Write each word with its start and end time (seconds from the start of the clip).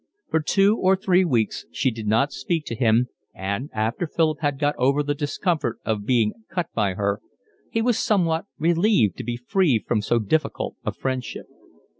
For 0.31 0.39
two 0.39 0.77
or 0.77 0.95
three 0.95 1.23
weeks 1.23 1.67
she 1.71 1.91
did 1.91 2.07
not 2.07 2.33
speak 2.33 2.65
to 2.65 2.75
him, 2.75 3.09
and, 3.35 3.69
after 3.71 4.07
Philip 4.07 4.39
had 4.41 4.57
got 4.57 4.73
over 4.79 5.03
the 5.03 5.13
discomfort 5.13 5.77
of 5.85 6.07
being 6.07 6.33
cut 6.49 6.69
by 6.73 6.95
her, 6.95 7.21
he 7.69 7.83
was 7.83 7.99
somewhat 7.99 8.45
relieved 8.57 9.15
to 9.17 9.23
be 9.23 9.37
free 9.37 9.77
from 9.77 10.01
so 10.01 10.17
difficult 10.17 10.75
a 10.83 10.91
friendship. 10.91 11.45